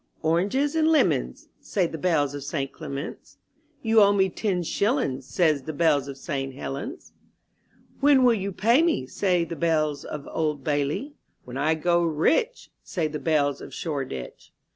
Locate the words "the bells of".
1.85-2.43, 5.51-6.17, 9.43-10.27, 13.07-13.75